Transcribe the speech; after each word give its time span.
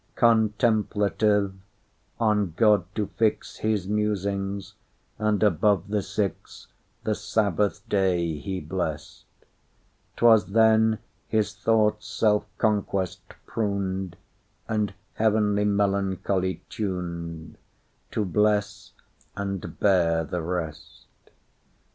Contemplative—on 0.15 2.53
God 2.57 2.85
to 2.95 3.05
fixHis 3.19 3.85
musings, 3.87 4.73
and 5.19 5.43
above 5.43 5.89
the 5.89 5.99
sixThe 5.99 7.15
Sabbath 7.15 7.87
day 7.87 8.39
he 8.39 8.59
blessed;'Twas 8.61 10.53
then 10.53 10.97
his 11.27 11.53
thoughts 11.55 12.07
self 12.07 12.45
conquest 12.57 13.21
pruned, 13.45 14.17
And 14.67 14.95
heavenly 15.13 15.65
melancholy 15.65 16.63
tuned, 16.67 17.59
To 18.09 18.25
bless 18.25 18.93
and 19.37 19.79
bear 19.79 20.23
the 20.23 20.41
rest. 20.41 21.05